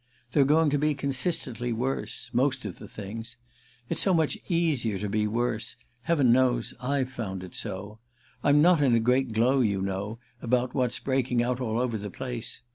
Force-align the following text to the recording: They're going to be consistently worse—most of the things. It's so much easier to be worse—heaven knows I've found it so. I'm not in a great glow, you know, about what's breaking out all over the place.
They're 0.31 0.45
going 0.45 0.71
to 0.71 0.79
be 0.79 0.95
consistently 0.95 1.71
worse—most 1.71 2.65
of 2.65 2.79
the 2.79 2.87
things. 2.87 3.37
It's 3.87 4.01
so 4.01 4.15
much 4.15 4.35
easier 4.47 4.97
to 4.97 5.07
be 5.07 5.27
worse—heaven 5.27 6.31
knows 6.31 6.73
I've 6.79 7.11
found 7.11 7.43
it 7.43 7.53
so. 7.53 7.99
I'm 8.43 8.63
not 8.63 8.81
in 8.81 8.95
a 8.95 8.99
great 8.99 9.31
glow, 9.31 9.59
you 9.59 9.79
know, 9.79 10.17
about 10.41 10.73
what's 10.73 10.97
breaking 10.97 11.43
out 11.43 11.61
all 11.61 11.79
over 11.79 11.97
the 11.99 12.09
place. 12.09 12.61